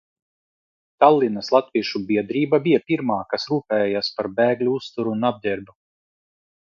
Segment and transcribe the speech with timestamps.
[1.03, 5.81] Tallinas latviešu biedrība bija pirmā, kas rūpējās par bēgļu uzturu un apģērbu.